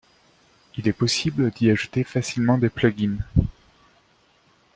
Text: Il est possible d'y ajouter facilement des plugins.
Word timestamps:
Il 0.79 0.87
est 0.87 0.93
possible 0.93 1.51
d'y 1.51 1.69
ajouter 1.69 2.03
facilement 2.03 2.57
des 2.57 2.69
plugins. 2.69 3.19